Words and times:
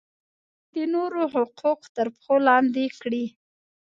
د 0.73 0.75
نورو 0.93 1.21
حقوق 1.33 1.81
تر 1.95 2.07
پښو 2.15 2.35
لاندې 2.47 2.85
کړي. 3.01 3.25